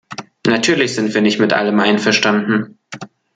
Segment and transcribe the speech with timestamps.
[0.47, 2.79] Natürlich sind wir nicht mit allem einverstanden.